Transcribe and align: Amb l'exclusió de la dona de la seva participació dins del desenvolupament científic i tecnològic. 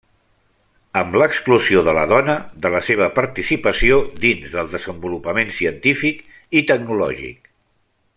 Amb 1.01 1.17
l'exclusió 1.21 1.83
de 1.87 1.93
la 1.97 2.05
dona 2.13 2.37
de 2.63 2.71
la 2.75 2.81
seva 2.87 3.09
participació 3.19 3.99
dins 4.25 4.55
del 4.55 4.73
desenvolupament 4.73 5.53
científic 5.59 6.25
i 6.63 6.69
tecnològic. 6.73 7.53